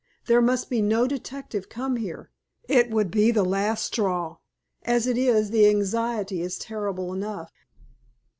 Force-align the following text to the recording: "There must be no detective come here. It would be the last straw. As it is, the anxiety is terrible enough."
"There 0.25 0.41
must 0.41 0.71
be 0.71 0.81
no 0.81 1.05
detective 1.05 1.69
come 1.69 1.97
here. 1.97 2.31
It 2.67 2.89
would 2.89 3.11
be 3.11 3.29
the 3.29 3.45
last 3.45 3.85
straw. 3.85 4.37
As 4.81 5.05
it 5.05 5.15
is, 5.15 5.51
the 5.51 5.69
anxiety 5.69 6.41
is 6.41 6.57
terrible 6.57 7.13
enough." 7.13 7.51